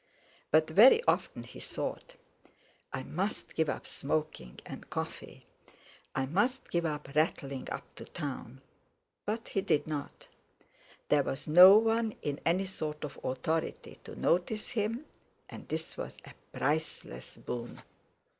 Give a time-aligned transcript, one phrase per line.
[0.49, 2.15] But very often he thought:
[2.91, 5.45] "I must give up smoking, and coffee;
[6.15, 8.61] I must give up rattling up to town."
[9.27, 10.27] But he did not;
[11.09, 15.05] there was no one in any sort of authority to notice him,
[15.47, 17.83] and this was a priceless boon.